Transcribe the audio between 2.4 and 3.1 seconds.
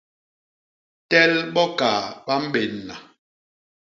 mbénna.